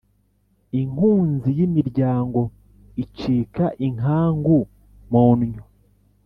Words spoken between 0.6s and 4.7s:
Inkunzi y’imiryango icika inkangu